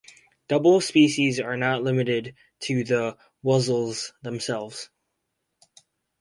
[0.47, 3.15] Double species are not limited to the
[3.45, 4.89] Wuzzles themselves.